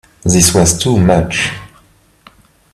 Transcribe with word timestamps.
This 0.23 0.55
was 0.55 0.75
too 0.79 0.97
much. 0.97 1.51